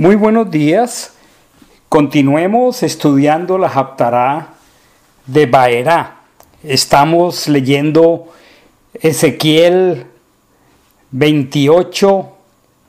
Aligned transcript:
Muy 0.00 0.14
buenos 0.14 0.48
días. 0.48 1.14
Continuemos 1.88 2.84
estudiando 2.84 3.58
la 3.58 3.66
Haftará 3.66 4.54
de 5.26 5.46
Baerá. 5.46 6.20
Estamos 6.62 7.48
leyendo 7.48 8.28
Ezequiel 8.94 10.06
28 11.10 12.28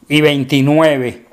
y 0.07 0.21
29. 0.21 1.25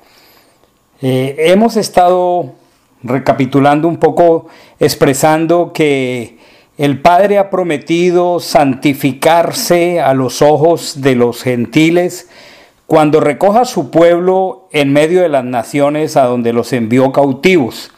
Eh, 1.02 1.34
hemos 1.41 1.77
estado 1.77 2.54
recapitulando 3.02 3.86
un 3.86 3.98
poco, 3.98 4.46
expresando 4.80 5.74
que 5.74 6.38
el 6.79 7.02
Padre 7.02 7.36
ha 7.36 7.50
prometido 7.50 8.40
santificarse 8.40 10.00
a 10.00 10.14
los 10.14 10.40
ojos 10.40 11.02
de 11.02 11.16
los 11.16 11.43
gentiles 11.43 12.30
cuando 12.87 13.21
recoja 13.21 13.64
su 13.64 13.91
pueblo 13.91 14.68
en 14.73 14.93
medio 14.93 15.23
de 15.23 15.29
las 15.29 15.45
naciones 15.45 16.16
a 16.16 16.25
donde 16.25 16.53
los 16.53 16.73
envió 16.73 17.12
cautivos. 17.12 17.90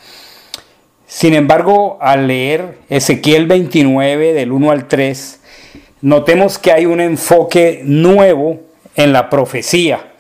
Sin 1.07 1.35
embargo, 1.35 1.99
al 2.01 2.27
leer 2.27 2.79
Ezequiel 2.89 3.47
29 3.47 4.35
del 4.35 4.53
1 4.53 4.71
al 4.71 4.89
3, 4.89 5.41
notemos 6.03 6.59
que 6.59 6.73
hay 6.73 6.87
un 6.87 7.01
enfoque 7.01 7.83
nuevo 7.85 8.61
en 8.95 9.13
la 9.13 9.31
profecía. 9.31 10.13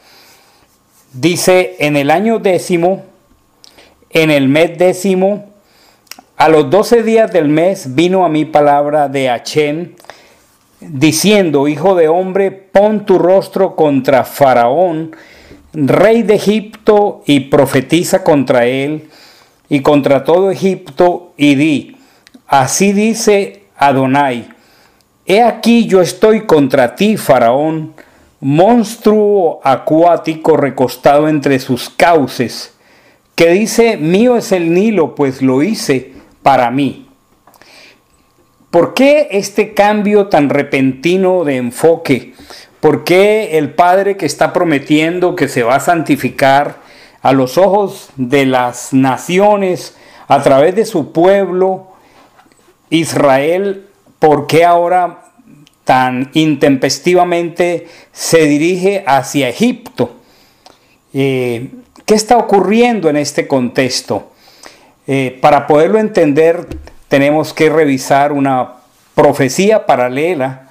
Dice, 1.12 1.76
en 1.78 1.96
el 1.96 2.10
año 2.10 2.38
décimo, 2.38 3.04
en 4.10 4.30
el 4.30 4.48
mes 4.48 4.78
décimo, 4.78 5.50
a 6.36 6.48
los 6.48 6.70
doce 6.70 7.02
días 7.02 7.32
del 7.32 7.48
mes 7.48 7.94
vino 7.94 8.24
a 8.24 8.28
mí 8.28 8.44
palabra 8.44 9.08
de 9.08 9.28
Achén, 9.28 9.96
diciendo, 10.80 11.68
Hijo 11.68 11.94
de 11.94 12.08
hombre, 12.08 12.50
pon 12.50 13.04
tu 13.04 13.18
rostro 13.18 13.74
contra 13.74 14.24
Faraón, 14.24 15.16
rey 15.72 16.22
de 16.22 16.34
Egipto, 16.34 17.22
y 17.26 17.40
profetiza 17.40 18.24
contra 18.24 18.66
él 18.66 19.08
y 19.68 19.80
contra 19.80 20.24
todo 20.24 20.50
Egipto, 20.50 21.32
y 21.36 21.54
di, 21.54 21.96
así 22.46 22.92
dice 22.92 23.64
Adonai, 23.76 24.48
he 25.26 25.42
aquí 25.42 25.86
yo 25.86 26.00
estoy 26.00 26.42
contra 26.46 26.94
ti, 26.94 27.16
Faraón, 27.16 27.92
monstruo 28.40 29.60
acuático 29.62 30.56
recostado 30.56 31.28
entre 31.28 31.58
sus 31.58 31.90
cauces, 31.90 32.74
que 33.34 33.50
dice, 33.50 33.96
mío 33.96 34.36
es 34.36 34.52
el 34.52 34.72
Nilo, 34.72 35.14
pues 35.14 35.42
lo 35.42 35.62
hice 35.62 36.12
para 36.42 36.70
mí. 36.70 37.07
¿Por 38.70 38.92
qué 38.92 39.28
este 39.30 39.72
cambio 39.72 40.26
tan 40.26 40.50
repentino 40.50 41.44
de 41.44 41.56
enfoque? 41.56 42.34
¿Por 42.80 43.02
qué 43.04 43.56
el 43.56 43.74
Padre 43.74 44.18
que 44.18 44.26
está 44.26 44.52
prometiendo 44.52 45.34
que 45.36 45.48
se 45.48 45.62
va 45.62 45.76
a 45.76 45.80
santificar 45.80 46.76
a 47.22 47.32
los 47.32 47.56
ojos 47.56 48.10
de 48.16 48.44
las 48.44 48.92
naciones 48.92 49.96
a 50.28 50.42
través 50.42 50.74
de 50.74 50.84
su 50.84 51.12
pueblo, 51.12 51.88
Israel, 52.90 53.86
por 54.18 54.46
qué 54.46 54.66
ahora 54.66 55.24
tan 55.84 56.30
intempestivamente 56.34 57.88
se 58.12 58.44
dirige 58.44 59.02
hacia 59.06 59.48
Egipto? 59.48 60.12
Eh, 61.14 61.70
¿Qué 62.04 62.14
está 62.14 62.36
ocurriendo 62.36 63.08
en 63.08 63.16
este 63.16 63.46
contexto? 63.46 64.30
Eh, 65.06 65.38
para 65.40 65.66
poderlo 65.66 65.98
entender, 65.98 66.66
tenemos 67.08 67.54
que 67.54 67.70
revisar 67.70 68.32
una 68.32 68.74
profecía 69.14 69.86
paralela 69.86 70.68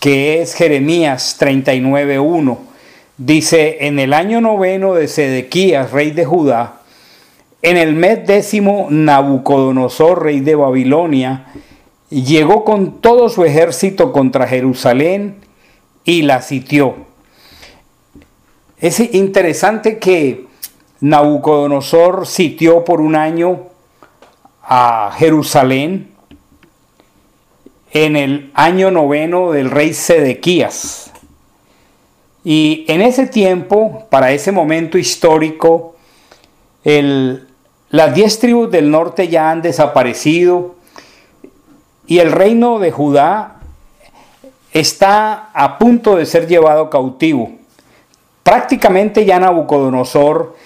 que 0.00 0.42
es 0.42 0.54
Jeremías 0.54 1.36
39.1. 1.38 2.58
Dice, 3.18 3.86
en 3.86 3.98
el 3.98 4.14
año 4.14 4.40
noveno 4.40 4.94
de 4.94 5.06
Sedequías, 5.06 5.92
rey 5.92 6.10
de 6.10 6.24
Judá, 6.24 6.80
en 7.60 7.76
el 7.76 7.94
mes 7.94 8.26
décimo, 8.26 8.88
Nabucodonosor, 8.90 10.24
rey 10.24 10.40
de 10.40 10.56
Babilonia, 10.56 11.46
llegó 12.10 12.64
con 12.64 13.00
todo 13.00 13.28
su 13.28 13.44
ejército 13.44 14.12
contra 14.12 14.48
Jerusalén 14.48 15.36
y 16.04 16.22
la 16.22 16.42
sitió. 16.42 16.96
Es 18.80 18.98
interesante 18.98 19.98
que 19.98 20.46
Nabucodonosor 21.00 22.26
sitió 22.26 22.84
por 22.84 23.00
un 23.00 23.14
año 23.14 23.71
a 24.62 25.12
Jerusalén 25.16 26.10
en 27.92 28.16
el 28.16 28.50
año 28.54 28.90
noveno 28.90 29.52
del 29.52 29.70
rey 29.70 29.92
Sedequías. 29.92 31.10
Y 32.44 32.84
en 32.88 33.02
ese 33.02 33.26
tiempo, 33.26 34.06
para 34.10 34.32
ese 34.32 34.50
momento 34.50 34.98
histórico, 34.98 35.94
las 36.84 38.14
diez 38.14 38.38
tribus 38.38 38.70
del 38.70 38.90
norte 38.90 39.28
ya 39.28 39.50
han 39.50 39.62
desaparecido 39.62 40.74
y 42.06 42.18
el 42.18 42.32
reino 42.32 42.78
de 42.78 42.90
Judá 42.90 43.60
está 44.72 45.50
a 45.52 45.78
punto 45.78 46.16
de 46.16 46.26
ser 46.26 46.48
llevado 46.48 46.90
cautivo. 46.90 47.52
Prácticamente 48.42 49.24
ya 49.24 49.38
Nabucodonosor 49.38 50.56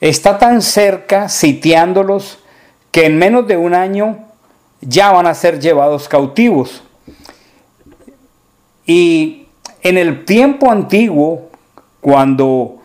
está 0.00 0.38
tan 0.38 0.62
cerca 0.62 1.28
sitiándolos 1.28 2.38
que 2.94 3.06
en 3.06 3.18
menos 3.18 3.48
de 3.48 3.56
un 3.56 3.74
año 3.74 4.18
ya 4.80 5.10
van 5.10 5.26
a 5.26 5.34
ser 5.34 5.58
llevados 5.58 6.08
cautivos. 6.08 6.84
Y 8.86 9.48
en 9.82 9.98
el 9.98 10.24
tiempo 10.24 10.70
antiguo, 10.70 11.50
cuando 12.00 12.76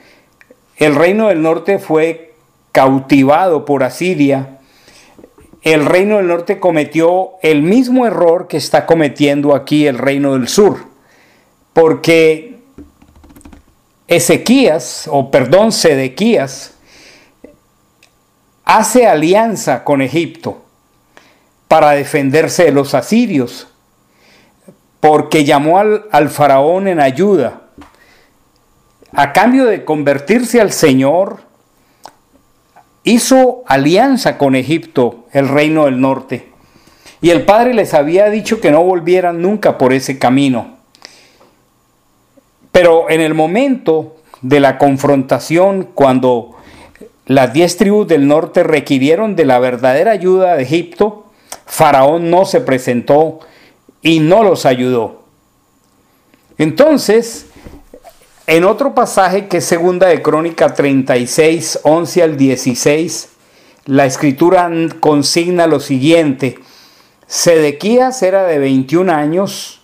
el 0.77 0.95
reino 0.95 1.27
del 1.27 1.43
norte 1.43 1.77
fue 1.77 2.33
cautivado 2.71 3.65
por 3.65 3.83
Asiria, 3.83 4.57
el 5.61 5.85
reino 5.85 6.17
del 6.17 6.25
norte 6.25 6.59
cometió 6.59 7.33
el 7.43 7.61
mismo 7.61 8.07
error 8.07 8.47
que 8.47 8.57
está 8.57 8.87
cometiendo 8.87 9.53
aquí 9.53 9.85
el 9.85 9.99
reino 9.99 10.33
del 10.33 10.47
sur, 10.47 10.85
porque 11.73 12.61
Ezequías, 14.07 15.07
o 15.11 15.29
perdón, 15.29 15.71
Sedequías, 15.71 16.78
hace 18.69 19.07
alianza 19.07 19.83
con 19.83 19.99
Egipto 19.99 20.61
para 21.67 21.89
defenderse 21.91 22.65
de 22.65 22.71
los 22.71 22.93
asirios, 22.93 23.67
porque 24.99 25.43
llamó 25.43 25.79
al, 25.79 26.29
faraón 26.29 26.87
en 26.87 26.99
ayuda. 26.99 27.61
A 29.11 29.33
cambio 29.33 29.65
de 29.65 29.85
convertirse 29.85 30.61
al 30.61 30.71
Señor, 30.71 31.39
hizo 33.03 33.63
alianza 33.65 34.37
con 34.37 34.55
Egipto, 34.55 35.25
el 35.31 35.47
reino 35.47 35.85
del 35.85 35.99
norte. 35.99 36.49
Y 37.21 37.31
el 37.31 37.45
padre 37.45 37.73
les 37.73 37.95
había 37.95 38.29
dicho 38.29 38.61
que 38.61 38.69
no 38.69 38.83
volvieran 38.83 39.41
nunca 39.41 39.79
por 39.79 39.93
ese 39.93 40.19
camino. 40.19 40.77
Pero 42.71 43.09
en 43.09 43.21
el 43.21 43.33
momento 43.33 44.17
de 44.43 44.59
la 44.59 44.77
confrontación, 44.77 45.89
cuando 45.95 46.58
las 47.29 47.53
diez 47.53 47.77
tribus 47.77 48.07
del 48.07 48.27
norte 48.27 48.63
requirieron 48.63 49.35
de 49.35 49.45
la 49.45 49.59
verdadera 49.59 50.09
ayuda 50.09 50.55
de 50.55 50.63
Egipto, 50.63 51.27
Faraón 51.67 52.31
no 52.31 52.43
se 52.45 52.59
presentó 52.59 53.39
y 54.01 54.19
no 54.19 54.43
los 54.43 54.65
ayudó. 54.65 55.21
Entonces, 56.57 57.45
en 58.47 58.63
otro 58.63 58.95
pasaje 58.95 59.47
que 59.47 59.57
es 59.57 59.65
segunda 59.65 60.07
de 60.07 60.23
Crónica 60.23 60.73
36, 60.73 61.81
11 61.83 62.23
al 62.23 62.35
16, 62.35 63.29
la 63.85 64.07
escritura 64.07 64.67
consigna 64.99 65.67
lo 65.67 65.79
siguiente. 65.79 66.57
Sedequías 67.27 68.23
era 68.23 68.45
de 68.45 68.57
21 68.57 69.13
años 69.13 69.81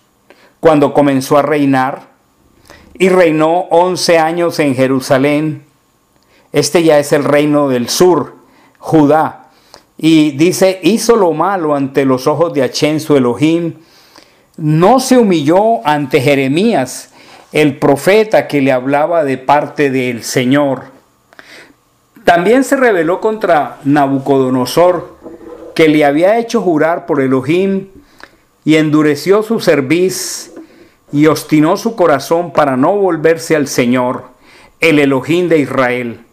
cuando 0.58 0.92
comenzó 0.92 1.38
a 1.38 1.42
reinar 1.42 2.08
y 2.94 3.08
reinó 3.08 3.68
11 3.70 4.18
años 4.18 4.58
en 4.58 4.74
Jerusalén 4.74 5.65
este 6.52 6.82
ya 6.82 6.98
es 6.98 7.12
el 7.12 7.24
reino 7.24 7.68
del 7.68 7.88
sur, 7.88 8.34
Judá. 8.78 9.50
Y 9.98 10.32
dice, 10.32 10.80
hizo 10.82 11.16
lo 11.16 11.32
malo 11.32 11.74
ante 11.74 12.04
los 12.04 12.26
ojos 12.26 12.52
de 12.52 12.62
Achén 12.62 13.00
su 13.00 13.16
Elohim. 13.16 13.74
No 14.56 15.00
se 15.00 15.18
humilló 15.18 15.86
ante 15.86 16.20
Jeremías, 16.20 17.10
el 17.52 17.78
profeta 17.78 18.46
que 18.48 18.60
le 18.60 18.72
hablaba 18.72 19.24
de 19.24 19.38
parte 19.38 19.90
del 19.90 20.22
Señor. 20.22 20.84
También 22.24 22.64
se 22.64 22.76
rebeló 22.76 23.20
contra 23.20 23.78
Nabucodonosor, 23.84 25.16
que 25.74 25.88
le 25.88 26.04
había 26.04 26.38
hecho 26.38 26.60
jurar 26.60 27.06
por 27.06 27.20
Elohim, 27.20 27.88
y 28.64 28.76
endureció 28.76 29.42
su 29.44 29.60
cerviz 29.60 30.52
y 31.12 31.26
obstinó 31.26 31.76
su 31.76 31.94
corazón 31.94 32.52
para 32.52 32.76
no 32.76 32.96
volverse 32.96 33.54
al 33.54 33.68
Señor, 33.68 34.24
el 34.80 34.98
Elohim 34.98 35.48
de 35.48 35.58
Israel. 35.58 36.25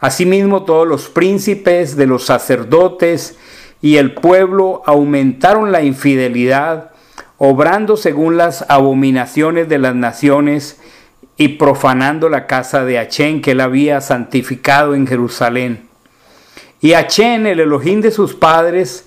Asimismo 0.00 0.64
todos 0.64 0.86
los 0.86 1.08
príncipes 1.08 1.96
de 1.96 2.06
los 2.06 2.24
sacerdotes 2.24 3.36
y 3.80 3.96
el 3.96 4.14
pueblo 4.14 4.82
aumentaron 4.86 5.72
la 5.72 5.82
infidelidad, 5.82 6.90
obrando 7.36 7.96
según 7.96 8.36
las 8.36 8.64
abominaciones 8.68 9.68
de 9.68 9.78
las 9.78 9.94
naciones 9.94 10.80
y 11.36 11.48
profanando 11.48 12.28
la 12.28 12.46
casa 12.46 12.84
de 12.84 12.98
Achén 12.98 13.40
que 13.40 13.52
él 13.52 13.60
había 13.60 14.00
santificado 14.00 14.94
en 14.94 15.06
Jerusalén. 15.06 15.88
Y 16.80 16.92
Achén, 16.92 17.46
el 17.46 17.60
Elohim 17.60 18.00
de 18.00 18.10
sus 18.10 18.34
padres, 18.34 19.06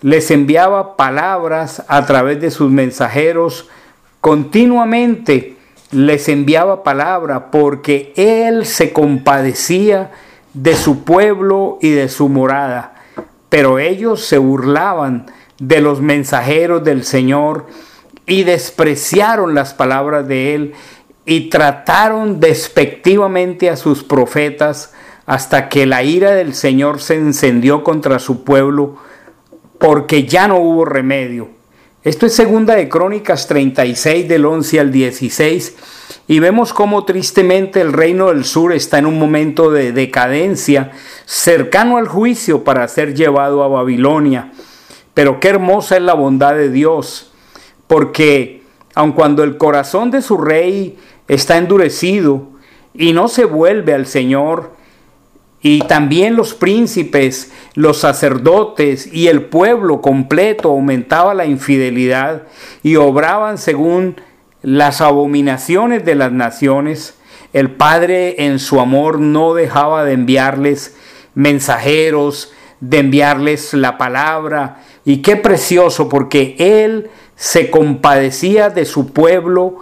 les 0.00 0.30
enviaba 0.30 0.96
palabras 0.96 1.84
a 1.88 2.06
través 2.06 2.40
de 2.40 2.50
sus 2.50 2.70
mensajeros, 2.70 3.68
continuamente 4.20 5.57
les 5.90 6.28
enviaba 6.28 6.82
palabra 6.82 7.50
porque 7.50 8.12
él 8.16 8.66
se 8.66 8.92
compadecía 8.92 10.10
de 10.54 10.74
su 10.74 11.04
pueblo 11.04 11.78
y 11.80 11.90
de 11.90 12.08
su 12.08 12.28
morada. 12.28 12.94
Pero 13.48 13.78
ellos 13.78 14.24
se 14.24 14.38
burlaban 14.38 15.26
de 15.58 15.80
los 15.80 16.00
mensajeros 16.00 16.84
del 16.84 17.04
Señor 17.04 17.66
y 18.26 18.44
despreciaron 18.44 19.54
las 19.54 19.74
palabras 19.74 20.28
de 20.28 20.54
él 20.54 20.74
y 21.24 21.48
trataron 21.48 22.40
despectivamente 22.40 23.70
a 23.70 23.76
sus 23.76 24.04
profetas 24.04 24.92
hasta 25.26 25.68
que 25.68 25.86
la 25.86 26.02
ira 26.02 26.32
del 26.32 26.54
Señor 26.54 27.00
se 27.00 27.14
encendió 27.14 27.84
contra 27.84 28.18
su 28.18 28.44
pueblo 28.44 28.96
porque 29.78 30.24
ya 30.24 30.48
no 30.48 30.58
hubo 30.58 30.84
remedio. 30.84 31.57
Esto 32.04 32.26
es 32.26 32.32
segunda 32.32 32.76
de 32.76 32.88
Crónicas 32.88 33.48
36 33.48 34.28
del 34.28 34.46
11 34.46 34.78
al 34.78 34.92
16 34.92 35.76
y 36.28 36.38
vemos 36.38 36.72
cómo 36.72 37.04
tristemente 37.04 37.80
el 37.80 37.92
reino 37.92 38.28
del 38.28 38.44
sur 38.44 38.72
está 38.72 38.98
en 38.98 39.06
un 39.06 39.18
momento 39.18 39.72
de 39.72 39.90
decadencia 39.90 40.92
cercano 41.24 41.96
al 41.96 42.06
juicio 42.06 42.62
para 42.62 42.86
ser 42.86 43.14
llevado 43.14 43.64
a 43.64 43.68
Babilonia. 43.68 44.52
Pero 45.12 45.40
qué 45.40 45.48
hermosa 45.48 45.96
es 45.96 46.02
la 46.02 46.14
bondad 46.14 46.54
de 46.54 46.70
Dios, 46.70 47.32
porque 47.88 48.62
aun 48.94 49.10
cuando 49.10 49.42
el 49.42 49.56
corazón 49.56 50.12
de 50.12 50.22
su 50.22 50.36
rey 50.36 50.96
está 51.26 51.58
endurecido 51.58 52.46
y 52.94 53.12
no 53.12 53.26
se 53.26 53.44
vuelve 53.44 53.92
al 53.92 54.06
Señor, 54.06 54.70
y 55.60 55.80
también 55.80 56.36
los 56.36 56.54
príncipes, 56.54 57.52
los 57.74 57.98
sacerdotes 57.98 59.12
y 59.12 59.26
el 59.26 59.42
pueblo 59.42 60.00
completo 60.00 60.70
aumentaba 60.70 61.34
la 61.34 61.46
infidelidad 61.46 62.44
y 62.82 62.96
obraban 62.96 63.58
según 63.58 64.20
las 64.62 65.00
abominaciones 65.00 66.04
de 66.04 66.14
las 66.14 66.30
naciones. 66.30 67.14
El 67.52 67.72
Padre 67.72 68.44
en 68.44 68.60
su 68.60 68.80
amor 68.80 69.18
no 69.18 69.54
dejaba 69.54 70.04
de 70.04 70.12
enviarles 70.12 70.96
mensajeros, 71.34 72.52
de 72.80 72.98
enviarles 72.98 73.74
la 73.74 73.98
palabra. 73.98 74.84
Y 75.04 75.22
qué 75.22 75.34
precioso 75.36 76.08
porque 76.08 76.54
Él 76.58 77.10
se 77.34 77.70
compadecía 77.70 78.70
de 78.70 78.84
su 78.84 79.12
pueblo 79.12 79.78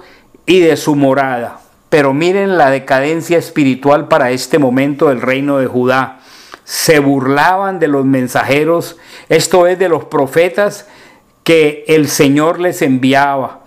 y 0.47 0.61
de 0.61 0.77
su 0.77 0.95
morada. 0.95 1.66
Pero 1.89 2.13
miren 2.13 2.59
la 2.59 2.71
decadencia 2.71 3.39
espiritual 3.39 4.09
para 4.09 4.31
este 4.31 4.59
momento 4.59 5.09
del 5.09 5.21
reino 5.21 5.59
de 5.59 5.67
Judá. 5.67 6.21
Se 6.65 6.99
burlaban 6.99 7.79
de 7.79 7.89
los 7.89 8.05
mensajeros, 8.05 8.97
esto 9.29 9.67
es 9.67 9.79
de 9.79 9.89
los 9.89 10.05
profetas 10.05 10.87
que 11.45 11.85
el 11.87 12.09
Señor 12.09 12.59
les 12.59 12.83
enviaba. 12.83 13.61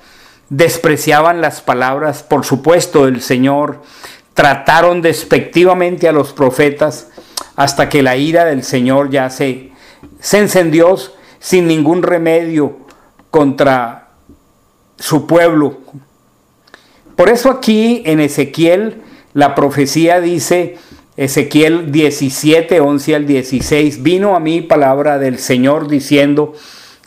Despreciaban 0.50 1.40
las 1.40 1.62
palabras, 1.62 2.24
por 2.24 2.44
supuesto, 2.46 3.06
del 3.06 3.22
Señor. 3.22 3.82
Trataron 4.34 5.02
despectivamente 5.02 6.10
a 6.10 6.12
los 6.12 6.34
profetas 6.34 7.08
hasta 7.56 7.88
que 7.88 8.04
la 8.04 8.18
ira 8.18 8.46
del 8.46 8.64
Señor 8.64 9.10
ya 9.10 9.30
se, 9.30 9.72
se 10.20 10.40
encendió 10.40 10.98
sin 11.40 11.68
ningún 11.68 12.04
remedio 12.04 12.78
contra 13.30 14.10
su 14.98 15.26
pueblo, 15.26 15.78
por 17.20 17.28
eso 17.28 17.50
aquí 17.50 18.02
en 18.06 18.22
Ezequiel 18.22 19.02
la 19.34 19.54
profecía 19.54 20.22
dice, 20.22 20.78
Ezequiel 21.18 21.92
17, 21.92 22.80
11 22.80 23.16
al 23.16 23.28
16, 23.28 24.02
vino 24.02 24.38
a 24.38 24.40
mí 24.40 24.62
palabra 24.62 25.20
del 25.20 25.38
Señor 25.38 25.90
diciendo, 25.90 26.54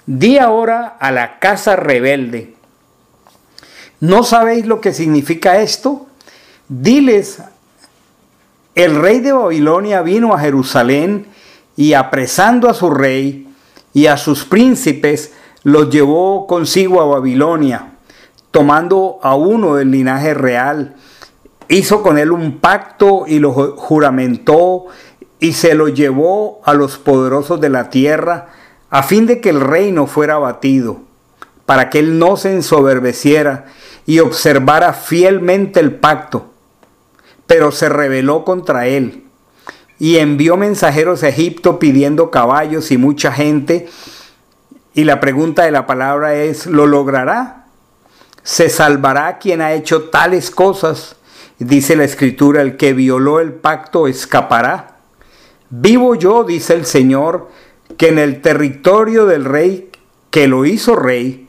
di 0.05 0.37
ahora 0.37 0.99
a 1.01 1.13
la 1.13 1.39
casa 1.39 1.77
rebelde. 1.77 2.53
¿No 4.01 4.23
sabéis 4.23 4.67
lo 4.67 4.83
que 4.83 4.93
significa 4.93 5.63
esto? 5.63 6.05
Diles, 6.69 7.43
el 8.75 9.01
rey 9.01 9.21
de 9.21 9.33
Babilonia 9.33 10.03
vino 10.03 10.35
a 10.35 10.41
Jerusalén 10.41 11.25
y 11.75 11.95
apresando 11.95 12.69
a 12.69 12.75
su 12.75 12.91
rey 12.91 13.49
y 13.95 14.09
a 14.09 14.19
sus 14.19 14.45
príncipes, 14.45 15.33
los 15.63 15.89
llevó 15.89 16.47
consigo 16.47 17.01
a 17.01 17.07
Babilonia 17.07 17.92
tomando 18.53 19.19
a 19.23 19.35
uno 19.35 19.75
del 19.75 19.91
linaje 19.91 20.35
real, 20.35 20.95
hizo 21.69 22.03
con 22.03 22.19
él 22.19 22.31
un 22.31 22.59
pacto 22.61 23.25
y 23.27 23.41
lo 23.41 23.53
juramentó 23.53 24.87
y 25.41 25.55
se 25.55 25.75
lo 25.75 25.89
llevó 25.89 26.61
a 26.65 26.75
los 26.75 26.99
poderosos 26.99 27.61
de 27.61 27.71
la 27.71 27.91
tierra 27.91 28.51
a 28.91 29.03
fin 29.03 29.27
de 29.27 29.41
que 29.41 29.49
el 29.49 29.61
reino 29.61 30.07
fuera 30.07 30.35
abatido, 30.35 31.01
para 31.65 31.89
que 31.89 31.99
él 31.99 32.19
no 32.19 32.37
se 32.37 32.53
ensoberbeciera 32.53 33.65
y 34.05 34.19
observara 34.19 34.93
fielmente 34.93 35.81
el 35.81 35.95
pacto. 35.95 36.53
Pero 37.47 37.73
se 37.73 37.89
rebeló 37.89 38.45
contra 38.45 38.87
él 38.87 39.25
y 39.99 40.19
envió 40.19 40.59
mensajeros 40.59 41.23
a 41.23 41.29
Egipto 41.29 41.79
pidiendo 41.79 42.31
caballos 42.31 42.91
y 42.91 42.99
mucha 42.99 43.33
gente. 43.33 43.89
Y 44.93 45.05
la 45.05 45.21
pregunta 45.21 45.65
de 45.65 45.71
la 45.71 45.87
palabra 45.87 46.35
es, 46.35 46.67
¿lo 46.67 46.87
logrará? 46.87 47.62
Se 48.43 48.69
salvará 48.69 49.39
quien 49.39 49.61
ha 49.61 49.73
hecho 49.73 50.05
tales 50.11 50.51
cosas. 50.51 51.17
Dice 51.59 51.97
la 51.97 52.05
escritura, 52.05 52.63
el 52.63 52.77
que 52.77 52.93
violó 52.93 53.41
el 53.41 53.53
pacto 53.53 54.09
escapará. 54.09 54.97
Vivo 55.71 56.15
yo, 56.15 56.45
dice 56.45 56.75
el 56.75 56.85
Señor, 56.85 57.49
que 57.97 58.09
en 58.09 58.19
el 58.19 58.43
territorio 58.43 59.27
del 59.27 59.45
rey 59.45 59.91
que 60.31 60.49
lo 60.49 60.65
hizo 60.65 60.97
rey, 60.97 61.49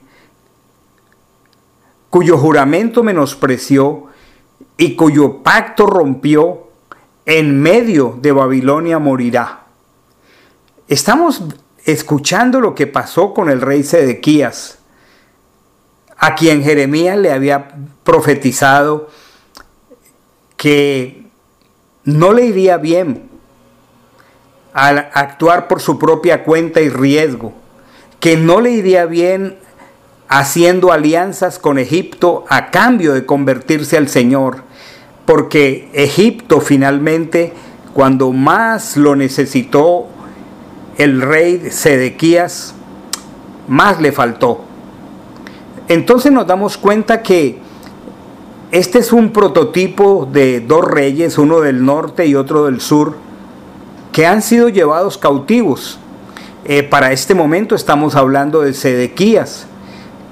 cuyo 2.10 2.38
juramento 2.38 3.02
menospreció 3.02 4.08
y 4.78 4.96
cuyo 4.96 5.42
pacto 5.42 5.88
rompió, 5.88 6.68
en 7.26 7.62
medio 7.62 8.20
de 8.22 8.34
Babilonia 8.34 9.00
morirá. 9.00 9.64
Estamos 10.90 11.42
escuchando 11.86 12.60
lo 12.60 12.76
que 12.76 12.86
pasó 12.86 13.34
con 13.34 13.50
el 13.50 13.62
rey 13.62 13.84
Sedequías 13.84 14.80
a 16.24 16.36
quien 16.36 16.64
Jeremías 16.64 17.18
le 17.18 17.34
había 17.34 17.68
profetizado 18.06 19.10
que 20.56 21.26
no 22.06 22.32
le 22.32 22.46
iría 22.46 22.78
bien 22.78 23.24
al 24.72 25.10
actuar 25.14 25.68
por 25.68 25.82
su 25.82 26.00
propia 26.00 26.46
cuenta 26.46 26.80
y 26.80 26.88
riesgo, 26.88 27.52
que 28.22 28.38
no 28.38 28.62
le 28.62 28.72
iría 28.72 29.06
bien 29.06 29.58
haciendo 30.30 30.94
alianzas 30.94 31.60
con 31.60 31.78
Egipto 31.78 32.46
a 32.48 32.72
cambio 32.72 33.14
de 33.14 33.26
convertirse 33.26 33.98
al 33.98 34.08
Señor, 34.08 34.64
porque 35.26 35.90
Egipto 35.92 36.62
finalmente, 36.62 37.52
cuando 37.94 38.32
más 38.32 38.96
lo 38.96 39.18
necesitó 39.18 40.08
el 40.98 41.22
rey 41.22 41.70
Sedequías, 41.70 42.76
más 43.68 44.00
le 44.00 44.14
faltó. 44.14 44.73
Entonces 45.88 46.32
nos 46.32 46.48
damos 46.48 46.78
cuenta 46.78 47.22
que 47.22 47.58
este 48.72 49.00
es 49.00 49.14
un 49.14 49.32
prototipo 49.32 50.28
de 50.32 50.62
dos 50.62 50.86
reyes, 50.86 51.38
uno 51.38 51.60
del 51.60 51.86
norte 51.86 52.26
y 52.26 52.36
otro 52.36 52.66
del 52.66 52.82
sur, 52.82 53.16
que 54.12 54.26
han 54.26 54.42
sido 54.42 54.70
llevados 54.70 55.18
cautivos. 55.18 56.00
Eh, 56.66 56.84
para 56.84 57.12
este 57.12 57.36
momento 57.36 57.76
estamos 57.76 58.16
hablando 58.16 58.62
de 58.62 58.74
Sedequías, 58.74 59.68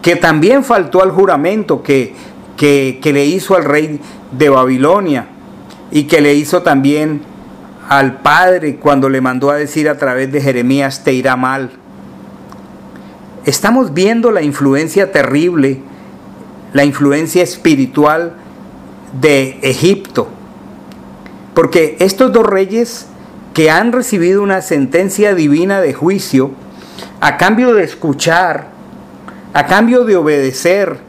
que 0.02 0.16
también 0.16 0.64
faltó 0.64 1.04
al 1.04 1.12
juramento 1.12 1.84
que, 1.84 2.16
que, 2.58 3.12
le 3.14 3.26
hizo 3.26 3.56
al 3.56 3.66
rey 3.66 4.00
de 4.32 4.50
Babilonia 4.50 5.28
y 5.92 6.04
que 6.06 6.22
le 6.22 6.34
hizo 6.34 6.62
también 6.62 7.22
al 7.90 8.22
padre 8.22 8.78
cuando 8.78 9.10
le 9.10 9.20
mandó 9.20 9.52
a 9.52 9.56
decir 9.56 9.90
a 9.90 9.98
través 9.98 10.32
de 10.32 10.42
Jeremías, 10.42 11.04
te 11.04 11.14
irá 11.14 11.36
mal 11.36 11.70
estamos 13.46 13.94
viendo 13.94 14.32
la 14.32 14.42
influencia 14.42 15.12
terrible, 15.12 15.80
la 16.74 16.86
influencia 16.86 17.44
espiritual 17.44 18.34
de 19.20 19.60
Egipto. 19.62 20.28
Porque 21.54 21.98
estos 22.00 22.32
dos 22.32 22.46
reyes 22.46 23.08
que 23.54 23.70
han 23.70 23.92
recibido 23.92 24.42
una 24.42 24.62
sentencia 24.62 25.36
divina 25.36 25.82
de 25.82 25.94
juicio, 25.94 26.52
a 27.20 27.38
cambio 27.38 27.74
de 27.74 27.84
escuchar, 27.84 28.68
a 29.54 29.66
cambio 29.66 30.06
de 30.06 30.16
obedecer, 30.16 31.00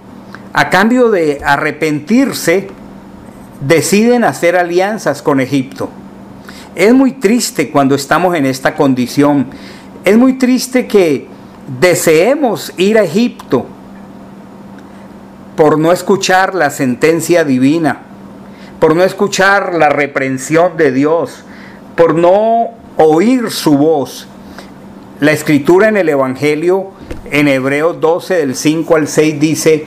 a 0.52 0.68
cambio 0.68 1.10
de 1.10 1.40
arrepentirse, 1.44 2.68
deciden 3.60 4.24
hacer 4.24 4.56
alianzas 4.56 5.22
con 5.22 5.40
Egipto. 5.40 5.88
Es 6.74 6.92
muy 6.92 7.12
triste 7.12 7.70
cuando 7.70 7.94
estamos 7.94 8.34
en 8.34 8.46
esta 8.46 8.74
condición. 8.74 9.46
Es 10.04 10.18
muy 10.18 10.34
triste 10.34 10.86
que 10.88 11.28
deseemos 11.80 12.72
ir 12.76 12.98
a 12.98 13.04
Egipto 13.04 13.66
por 15.56 15.78
no 15.78 15.92
escuchar 15.92 16.54
la 16.54 16.70
sentencia 16.70 17.44
divina, 17.44 18.00
por 18.80 18.96
no 18.96 19.04
escuchar 19.04 19.74
la 19.74 19.88
reprensión 19.88 20.76
de 20.76 20.92
Dios, 20.92 21.44
por 21.96 22.14
no 22.14 22.70
oír 22.96 23.50
su 23.50 23.76
voz. 23.76 24.26
La 25.20 25.32
escritura 25.32 25.88
en 25.88 25.96
el 25.96 26.08
Evangelio, 26.08 26.90
en 27.30 27.48
Hebreos 27.48 28.00
12, 28.00 28.34
del 28.34 28.56
5 28.56 28.96
al 28.96 29.08
6, 29.08 29.38
dice, 29.38 29.86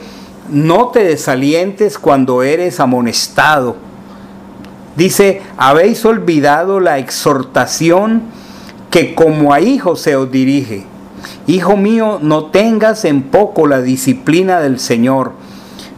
no 0.50 0.88
te 0.88 1.04
desalientes 1.04 1.98
cuando 1.98 2.42
eres 2.42 2.80
amonestado. 2.80 3.76
Dice, 4.96 5.42
habéis 5.58 6.04
olvidado 6.06 6.80
la 6.80 6.98
exhortación 6.98 8.22
que 8.90 9.14
como 9.14 9.52
a 9.52 9.60
hijos 9.60 10.00
se 10.00 10.16
os 10.16 10.30
dirige. 10.30 10.86
Hijo 11.46 11.76
mío, 11.76 12.18
no 12.22 12.46
tengas 12.46 13.04
en 13.04 13.22
poco 13.22 13.66
la 13.66 13.80
disciplina 13.80 14.60
del 14.60 14.78
Señor. 14.78 15.32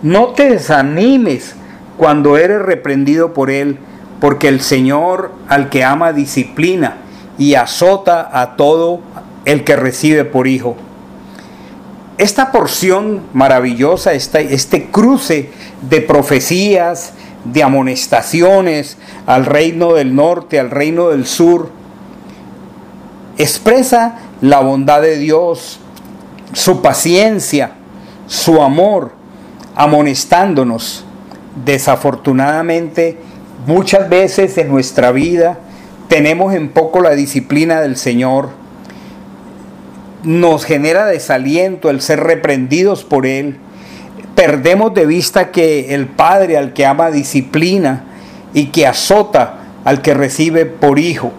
No 0.03 0.29
te 0.29 0.51
desanimes 0.51 1.55
cuando 1.97 2.37
eres 2.37 2.63
reprendido 2.63 3.33
por 3.35 3.51
Él, 3.51 3.79
porque 4.21 4.49
el 4.49 4.61
Señor 4.61 5.33
al 5.49 5.69
que 5.71 5.85
ama 5.85 6.13
disciplina 6.13 6.97
y 7.39 7.55
azota 7.55 8.29
a 8.33 8.57
todo 8.57 9.01
el 9.45 9.65
que 9.65 9.77
recibe 9.77 10.25
por 10.25 10.47
hijo. 10.47 10.77
Esta 12.19 12.51
porción 12.51 13.23
maravillosa, 13.33 14.13
este 14.13 14.91
cruce 14.91 15.51
de 15.89 16.01
profecías, 16.01 17.13
de 17.45 17.63
amonestaciones 17.63 18.99
al 19.27 19.47
reino 19.47 19.95
del 19.95 20.15
norte, 20.15 20.59
al 20.59 20.71
reino 20.71 21.11
del 21.11 21.27
sur, 21.27 21.71
expresa 23.39 24.19
la 24.41 24.61
bondad 24.61 25.03
de 25.03 25.19
Dios, 25.19 25.81
su 26.53 26.81
paciencia, 26.83 27.73
su 28.27 28.63
amor, 28.63 29.13
amonestándonos. 29.75 31.05
Desafortunadamente, 31.65 33.19
muchas 33.67 34.09
veces 34.09 34.57
en 34.59 34.69
nuestra 34.69 35.13
vida 35.13 35.59
tenemos 36.09 36.55
en 36.55 36.69
poco 36.69 37.01
la 37.01 37.11
disciplina 37.11 37.81
del 37.81 37.97
Señor. 37.97 38.51
Nos 40.23 40.65
genera 40.65 41.07
desaliento 41.07 41.91
el 41.91 42.01
ser 42.01 42.21
reprendidos 42.21 43.05
por 43.05 43.27
Él. 43.27 43.59
Perdemos 44.35 44.95
de 44.95 45.07
vista 45.07 45.51
que 45.51 45.95
el 45.95 46.07
Padre 46.07 46.57
al 46.57 46.73
que 46.73 46.87
ama 46.87 47.11
disciplina 47.11 48.05
y 48.55 48.67
que 48.67 48.87
azota 48.87 49.59
al 49.85 50.01
que 50.01 50.15
recibe 50.15 50.65
por 50.65 50.99
hijo. 50.99 51.33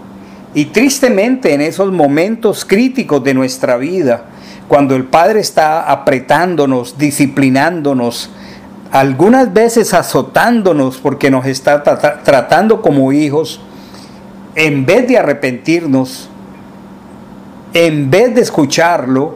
Y 0.54 0.66
tristemente 0.66 1.54
en 1.54 1.62
esos 1.62 1.92
momentos 1.92 2.66
críticos 2.66 3.24
de 3.24 3.34
nuestra 3.34 3.78
vida, 3.78 4.24
cuando 4.68 4.96
el 4.96 5.06
Padre 5.06 5.40
está 5.40 5.92
apretándonos, 5.92 6.98
disciplinándonos, 6.98 8.30
algunas 8.92 9.54
veces 9.54 9.94
azotándonos 9.94 10.98
porque 10.98 11.30
nos 11.30 11.46
está 11.46 11.84
tratando 12.24 12.82
como 12.82 13.12
hijos, 13.12 13.62
en 14.56 14.86
vez 14.86 15.08
de 15.08 15.18
arrepentirnos, 15.18 16.30
en 17.74 18.10
vez 18.10 18.34
de 18.34 18.42
escucharlo, 18.42 19.36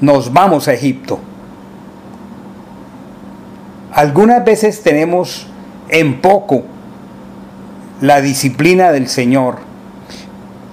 nos 0.00 0.32
vamos 0.32 0.68
a 0.68 0.74
Egipto. 0.74 1.18
Algunas 3.92 4.44
veces 4.44 4.82
tenemos 4.82 5.48
en 5.88 6.20
poco 6.20 6.64
la 8.00 8.20
disciplina 8.20 8.92
del 8.92 9.08
Señor. 9.08 9.58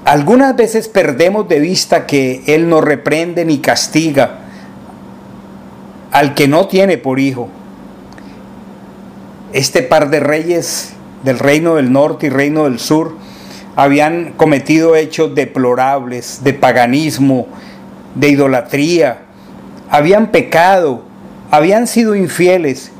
Algunas 0.06 0.56
veces 0.56 0.88
perdemos 0.88 1.48
de 1.48 1.60
vista 1.60 2.06
que 2.08 2.44
Él 2.48 2.70
no 2.70 2.82
reprende 2.82 3.46
ni 3.46 3.60
castiga 3.60 4.40
al 6.12 6.34
que 6.34 6.48
no 6.48 6.68
tiene 6.68 6.98
por 6.98 7.20
hijo. 7.20 7.50
Este 9.54 9.84
par 9.84 10.10
de 10.10 10.20
reyes 10.20 10.94
del 11.24 11.40
reino 11.40 11.76
del 11.76 11.92
norte 11.92 12.28
y 12.28 12.30
reino 12.30 12.66
del 12.66 12.80
sur 12.80 13.16
habían 13.76 14.34
cometido 14.34 14.96
hechos 14.96 15.34
deplorables 15.36 16.44
de 16.44 16.54
paganismo, 16.54 17.48
de 18.16 18.30
idolatría, 18.30 19.20
habían 19.90 20.32
pecado, 20.32 21.04
habían 21.52 21.88
sido 21.88 22.16
infieles 22.16 22.92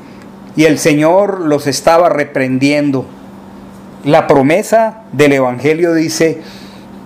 y 0.56 0.64
el 0.64 0.78
Señor 0.78 1.40
los 1.40 1.66
estaba 1.66 2.08
reprendiendo. 2.08 3.06
La 4.04 4.26
promesa 4.26 5.02
del 5.12 5.32
Evangelio 5.32 5.94
dice 5.94 6.40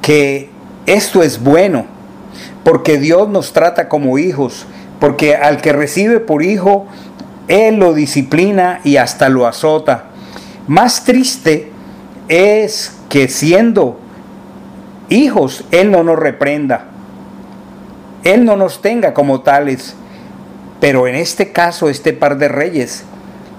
que 0.00 0.48
esto 0.86 1.22
es 1.22 1.42
bueno, 1.42 1.84
porque 2.64 2.96
Dios 2.98 3.28
nos 3.28 3.52
trata 3.52 3.88
como 3.90 4.16
hijos, 4.18 4.64
porque 4.98 5.36
al 5.36 5.60
que 5.60 5.74
recibe 5.74 6.20
por 6.20 6.42
hijo, 6.42 6.86
Él 7.48 7.76
lo 7.76 7.92
disciplina 7.92 8.80
y 8.82 8.96
hasta 8.96 9.28
lo 9.28 9.46
azota. 9.46 10.04
Más 10.68 11.04
triste 11.04 11.70
es 12.28 12.96
que 13.10 13.28
siendo 13.28 14.00
hijos, 15.10 15.64
Él 15.72 15.90
no 15.90 16.02
nos 16.02 16.18
reprenda, 16.18 16.86
Él 18.24 18.46
no 18.46 18.56
nos 18.56 18.80
tenga 18.80 19.12
como 19.12 19.42
tales. 19.42 19.94
Pero 20.80 21.06
en 21.06 21.14
este 21.14 21.52
caso, 21.52 21.90
este 21.90 22.14
par 22.14 22.38
de 22.38 22.48
reyes, 22.48 23.04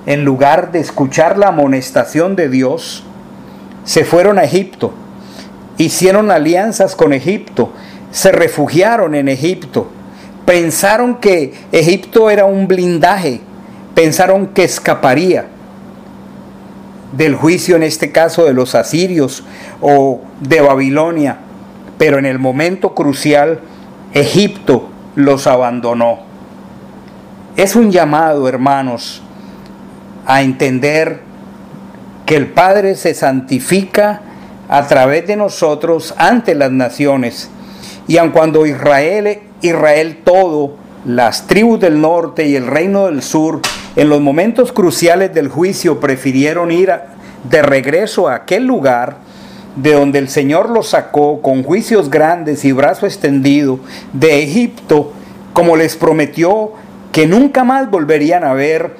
en 0.07 0.25
lugar 0.25 0.71
de 0.71 0.79
escuchar 0.79 1.37
la 1.37 1.49
amonestación 1.49 2.35
de 2.35 2.49
Dios, 2.49 3.03
se 3.87 4.03
fueron 4.03 4.37
a 4.37 4.43
Egipto, 4.43 4.91
hicieron 5.77 6.29
alianzas 6.29 6.93
con 6.93 7.13
Egipto, 7.13 7.71
se 8.11 8.33
refugiaron 8.33 9.15
en 9.15 9.29
Egipto. 9.29 9.87
Pensaron 10.45 11.15
que 11.15 11.53
Egipto 11.71 12.29
era 12.29 12.43
un 12.43 12.67
blindaje, 12.67 13.39
pensaron 13.95 14.47
que 14.47 14.65
escaparía 14.65 15.45
del 17.13 17.35
juicio 17.35 17.77
en 17.77 17.83
este 17.83 18.11
caso 18.11 18.43
de 18.43 18.53
los 18.53 18.75
asirios 18.75 19.45
o 19.79 20.19
de 20.41 20.59
Babilonia, 20.59 21.37
pero 21.97 22.19
en 22.19 22.25
el 22.25 22.39
momento 22.39 22.93
crucial 22.93 23.61
Egipto 24.13 24.89
los 25.15 25.47
abandonó. 25.47 26.19
Es 27.55 27.77
un 27.77 27.89
llamado, 27.89 28.49
hermanos, 28.49 29.21
a 30.25 30.41
entender 30.41 31.26
que 32.27 32.35
el 32.35 32.47
Padre 32.47 32.93
se 32.95 33.15
santifica 33.15 34.21
a 34.69 34.85
través 34.85 35.25
de 35.25 35.37
nosotros 35.37 36.13
ante 36.17 36.53
las 36.53 36.71
naciones. 36.71 37.49
Y 38.07 38.17
aun 38.17 38.29
cuando 38.29 38.67
Israel 38.67 39.39
Israel 39.61 40.19
todo, 40.23 40.75
las 41.05 41.47
tribus 41.47 41.79
del 41.79 41.99
norte 42.01 42.45
y 42.45 42.55
el 42.55 42.67
reino 42.67 43.05
del 43.05 43.23
sur, 43.23 43.61
en 43.95 44.09
los 44.09 44.21
momentos 44.21 44.71
cruciales 44.71 45.33
del 45.33 45.47
juicio 45.47 45.99
prefirieron 45.99 46.71
ir 46.71 46.91
de 47.49 47.61
regreso 47.61 48.27
a 48.27 48.35
aquel 48.35 48.65
lugar 48.65 49.17
de 49.77 49.93
donde 49.93 50.19
el 50.19 50.27
Señor 50.27 50.69
los 50.69 50.89
sacó 50.89 51.41
con 51.41 51.63
juicios 51.63 52.09
grandes 52.09 52.65
y 52.65 52.71
brazo 52.71 53.05
extendido 53.05 53.79
de 54.11 54.43
Egipto, 54.43 55.13
como 55.53 55.77
les 55.77 55.95
prometió 55.95 56.73
que 57.11 57.25
nunca 57.25 57.63
más 57.63 57.89
volverían 57.89 58.43
a 58.43 58.53
ver 58.53 58.95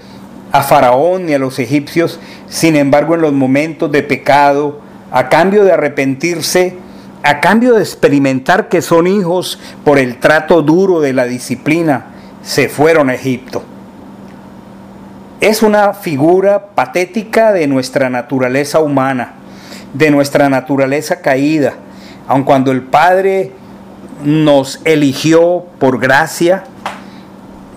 a 0.51 0.63
Faraón 0.63 1.25
ni 1.25 1.33
a 1.33 1.39
los 1.39 1.59
egipcios, 1.59 2.19
sin 2.47 2.75
embargo 2.75 3.15
en 3.15 3.21
los 3.21 3.33
momentos 3.33 3.91
de 3.91 4.03
pecado, 4.03 4.79
a 5.11 5.29
cambio 5.29 5.63
de 5.63 5.71
arrepentirse, 5.71 6.75
a 7.23 7.39
cambio 7.39 7.73
de 7.73 7.81
experimentar 7.81 8.69
que 8.69 8.81
son 8.81 9.07
hijos 9.07 9.59
por 9.83 9.99
el 9.99 10.17
trato 10.17 10.61
duro 10.61 10.99
de 11.01 11.13
la 11.13 11.25
disciplina, 11.25 12.05
se 12.41 12.69
fueron 12.69 13.09
a 13.09 13.15
Egipto. 13.15 13.63
Es 15.39 15.61
una 15.61 15.93
figura 15.93 16.67
patética 16.73 17.51
de 17.51 17.67
nuestra 17.67 18.09
naturaleza 18.09 18.79
humana, 18.79 19.33
de 19.93 20.09
nuestra 20.09 20.49
naturaleza 20.49 21.21
caída, 21.21 21.73
aun 22.27 22.43
cuando 22.43 22.71
el 22.71 22.81
Padre 22.81 23.51
nos 24.23 24.81
eligió 24.83 25.65
por 25.79 25.99
gracia, 25.99 26.63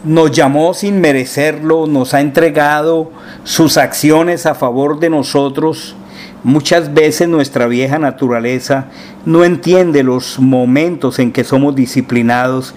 nos 0.04 0.30
llamó 0.30 0.75
sin 0.75 1.00
merecerlo, 1.00 1.87
nos 1.87 2.14
ha 2.14 2.21
entregado 2.21 3.11
sus 3.45 3.76
acciones 3.76 4.47
a 4.47 4.54
favor 4.54 4.99
de 4.99 5.11
nosotros, 5.11 5.97
Muchas 6.42 6.95
veces 6.95 7.28
nuestra 7.28 7.66
vieja 7.66 7.99
naturaleza 7.99 8.87
no 9.26 9.45
entiende 9.45 10.02
los 10.02 10.38
momentos 10.38 11.19
en 11.19 11.33
que 11.33 11.45
somos 11.45 11.75
disciplinados 11.75 12.75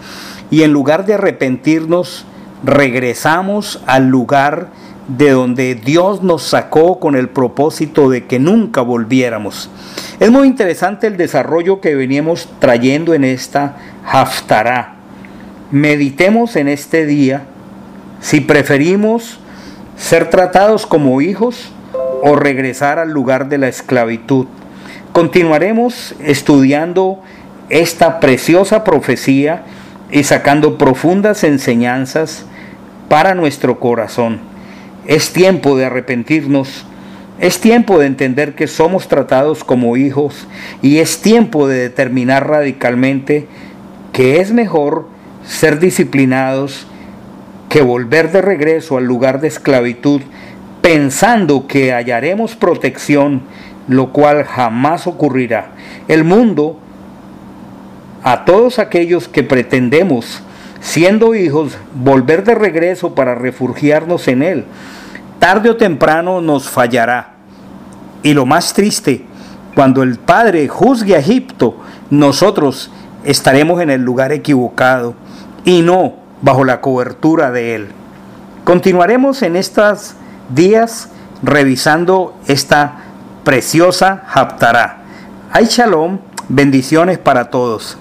y 0.52 0.64
en 0.64 0.74
lugar 0.74 1.06
de 1.06 1.14
arrepentirnos, 1.14 2.26
regresamos 2.66 3.82
al 3.86 4.08
lugar 4.08 4.68
de 5.08 5.32
donde 5.32 5.76
Dios 5.76 6.24
nos 6.24 6.44
sacó 6.44 7.00
con 7.00 7.16
el 7.16 7.30
propósito 7.30 8.10
de 8.10 8.26
que 8.26 8.38
nunca 8.38 8.82
volviéramos. 8.82 9.70
Es 10.20 10.30
muy 10.30 10.48
interesante 10.48 11.08
el 11.08 11.16
desarrollo 11.16 11.80
que 11.80 11.96
veníamos 11.96 12.50
trayendo 12.60 13.14
en 13.14 13.24
esta 13.24 13.78
Haftará. 14.06 14.93
Meditemos 15.74 16.56
en 16.56 16.68
este 16.68 17.08
día 17.08 17.46
si 18.22 18.42
preferimos 18.42 19.40
ser 19.98 20.30
tratados 20.30 20.86
como 20.86 21.20
hijos 21.20 21.72
o 22.22 22.36
regresar 22.36 23.00
al 23.00 23.10
lugar 23.10 23.50
de 23.50 23.58
la 23.58 23.70
esclavitud. 23.70 24.46
Continuaremos 25.14 26.14
estudiando 26.24 27.24
esta 27.70 28.20
preciosa 28.20 28.84
profecía 28.84 29.64
y 30.12 30.26
sacando 30.26 30.78
profundas 30.78 31.44
enseñanzas 31.44 32.46
para 33.10 33.34
nuestro 33.34 33.80
corazón. 33.80 34.42
Es 35.08 35.34
tiempo 35.34 35.76
de 35.76 35.86
arrepentirnos. 35.86 36.86
Es 37.40 37.60
tiempo 37.60 37.98
de 37.98 38.06
entender 38.06 38.54
que 38.54 38.68
somos 38.68 39.08
tratados 39.08 39.64
como 39.64 39.98
hijos 39.98 40.48
y 40.84 41.00
es 41.00 41.24
tiempo 41.24 41.68
de 41.68 41.80
determinar 41.80 42.48
radicalmente 42.48 43.48
que 44.12 44.40
es 44.40 44.52
mejor 44.52 45.12
ser 45.46 45.80
disciplinados 45.80 46.88
que 47.70 47.82
volver 47.82 48.32
de 48.32 48.42
regreso 48.42 48.98
al 48.98 49.06
lugar 49.06 49.42
de 49.42 49.48
esclavitud 49.48 50.22
pensando 50.84 51.66
que 51.66 51.94
hallaremos 51.94 52.56
protección, 52.56 53.42
lo 53.88 54.12
cual 54.12 54.44
jamás 54.44 55.08
ocurrirá. 55.08 55.72
El 56.08 56.26
mundo, 56.26 56.78
a 58.22 58.46
todos 58.46 58.80
aquellos 58.80 59.28
que 59.28 59.44
pretendemos, 59.44 60.44
siendo 60.82 61.36
hijos, 61.36 61.78
volver 61.96 62.44
de 62.44 62.54
regreso 62.54 63.16
para 63.16 63.34
refugiarnos 63.34 64.28
en 64.28 64.44
Él, 64.44 64.66
tarde 65.40 65.70
o 65.70 65.78
temprano 65.78 66.42
nos 66.42 66.70
fallará. 66.70 67.36
Y 68.22 68.34
lo 68.34 68.46
más 68.46 68.74
triste, 68.74 69.24
cuando 69.74 70.04
el 70.04 70.18
Padre 70.18 70.68
juzgue 70.68 71.16
a 71.16 71.20
Egipto, 71.20 71.78
nosotros 72.10 72.92
estaremos 73.24 73.82
en 73.82 73.90
el 73.90 74.02
lugar 74.02 74.34
equivocado 74.34 75.16
y 75.66 75.82
no 75.82 76.16
bajo 76.42 76.64
la 76.64 76.82
cobertura 76.82 77.52
de 77.52 77.76
Él. 77.76 77.88
Continuaremos 78.64 79.42
en 79.42 79.56
estos 79.56 80.14
días 80.50 81.10
revisando 81.42 82.36
esta 82.48 83.00
preciosa 83.44 84.24
Haftarah. 84.34 85.04
Hay 85.52 85.66
shalom, 85.66 86.20
bendiciones 86.50 87.18
para 87.18 87.50
todos. 87.50 87.98